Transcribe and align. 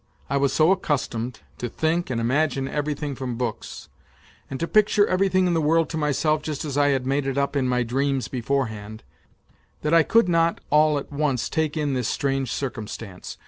I 0.31 0.37
was 0.37 0.51
so 0.51 0.75
accus 0.75 1.07
tomed 1.07 1.41
to 1.59 1.69
think 1.69 2.09
and 2.09 2.19
imagine 2.19 2.67
everything 2.67 3.13
from 3.13 3.37
books, 3.37 3.87
and 4.49 4.59
to 4.59 4.67
picture 4.67 5.05
everything 5.05 5.45
in 5.45 5.53
the 5.53 5.61
world 5.61 5.89
to 5.91 5.95
myself 5.97 6.41
just 6.41 6.65
as 6.65 6.75
I 6.75 6.87
had 6.87 7.05
made 7.05 7.27
it 7.27 7.37
up 7.37 7.55
in 7.55 7.67
my 7.69 7.83
dreams 7.83 8.27
beforehand, 8.27 9.03
that 9.83 9.93
I 9.93 10.01
could 10.01 10.27
not 10.27 10.59
all 10.71 10.97
at 10.97 11.11
once 11.11 11.49
take 11.49 11.77
in 11.77 11.93
this 11.93 12.07
strange 12.07 12.51
circumstance. 12.51 13.37